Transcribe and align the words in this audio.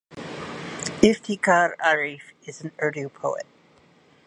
Iftikhar 1.03 1.75
Arif 1.77 2.21
is 2.45 2.61
an 2.61 2.71
Urdu 2.81 3.07
poet. 3.09 3.45